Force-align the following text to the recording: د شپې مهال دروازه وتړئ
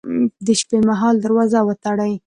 د 0.45 0.47
شپې 0.59 0.77
مهال 0.89 1.15
دروازه 1.19 1.59
وتړئ 1.63 2.13